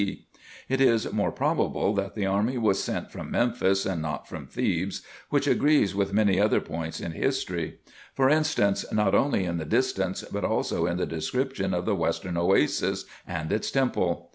And 0.01 0.25
it 0.67 0.81
is 0.81 1.13
more 1.13 1.31
probable 1.31 1.93
that 1.93 2.15
the 2.15 2.25
army 2.25 2.57
was 2.57 2.83
sent 2.83 3.11
from 3.11 3.29
Memphis, 3.29 3.85
and 3.85 4.01
not 4.01 4.27
from 4.27 4.47
Thebes, 4.47 5.03
which 5.29 5.45
agrees 5.45 5.93
with 5.93 6.11
many 6.11 6.39
other 6.39 6.59
points 6.59 6.99
in 6.99 7.11
history; 7.11 7.75
for 8.15 8.27
instance, 8.27 8.83
not 8.91 9.13
only 9.13 9.45
in 9.45 9.57
the 9.59 9.63
distance, 9.63 10.23
but 10.23 10.43
also 10.43 10.87
in 10.87 10.97
the 10.97 11.05
description 11.05 11.71
of 11.75 11.85
the 11.85 11.93
western 11.95 12.35
Oasis 12.35 13.05
and 13.27 13.51
its 13.53 13.69
temple. 13.69 14.29